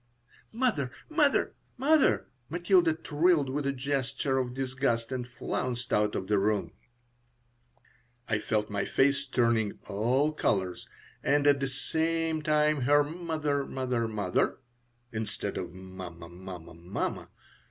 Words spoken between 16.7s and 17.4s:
Mamma!")